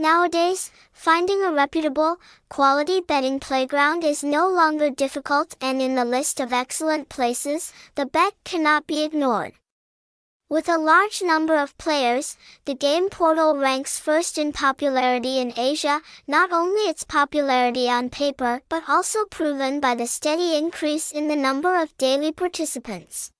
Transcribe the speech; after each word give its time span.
Nowadays, 0.00 0.70
finding 0.92 1.42
a 1.42 1.52
reputable, 1.52 2.20
quality 2.48 3.00
betting 3.00 3.40
playground 3.40 4.04
is 4.04 4.22
no 4.22 4.48
longer 4.48 4.90
difficult 4.90 5.56
and 5.60 5.82
in 5.82 5.96
the 5.96 6.04
list 6.04 6.38
of 6.38 6.52
excellent 6.52 7.08
places, 7.08 7.72
Thabet 7.96 8.30
cannot 8.44 8.86
be 8.86 9.02
ignored. 9.02 9.54
With 10.48 10.68
a 10.68 10.78
large 10.78 11.20
number 11.20 11.58
of 11.58 11.76
players, 11.78 12.36
the 12.64 12.74
game 12.74 13.10
portal 13.10 13.56
ranks 13.56 13.98
first 13.98 14.38
in 14.38 14.52
popularity 14.52 15.38
in 15.38 15.52
Asia, 15.58 16.00
not 16.28 16.52
only 16.52 16.82
its 16.82 17.02
popularity 17.02 17.90
on 17.90 18.08
paper 18.08 18.62
but 18.68 18.88
also 18.88 19.24
proven 19.24 19.80
by 19.80 19.96
the 19.96 20.06
steady 20.06 20.56
increase 20.56 21.10
in 21.10 21.26
the 21.26 21.36
number 21.36 21.74
of 21.74 21.98
daily 21.98 22.30
participants. 22.30 23.32